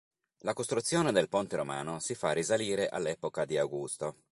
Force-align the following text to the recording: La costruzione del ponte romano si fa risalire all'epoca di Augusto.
La 0.39 0.53
costruzione 0.53 1.11
del 1.11 1.27
ponte 1.29 1.55
romano 1.57 1.99
si 1.99 2.15
fa 2.15 2.31
risalire 2.31 2.87
all'epoca 2.89 3.45
di 3.45 3.59
Augusto. 3.59 4.17